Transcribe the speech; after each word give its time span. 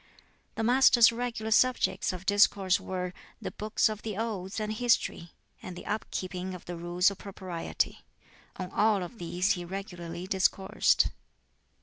The 0.55 0.63
Master's 0.63 1.11
regular 1.11 1.51
subjects 1.51 2.11
of 2.11 2.25
discourse 2.25 2.79
were 2.79 3.13
the 3.39 3.51
"Books 3.51 3.87
of 3.87 4.01
the 4.01 4.17
Odes" 4.17 4.59
and 4.59 4.73
"History," 4.73 5.29
and 5.61 5.75
the 5.75 5.85
up 5.85 6.09
keeping 6.09 6.55
of 6.55 6.65
the 6.65 6.75
Rules 6.75 7.11
of 7.11 7.19
Propriety. 7.19 8.03
On 8.55 8.71
all 8.71 9.03
of 9.03 9.19
these 9.19 9.51
he 9.51 9.63
regularly 9.63 10.25
discoursed. 10.25 11.09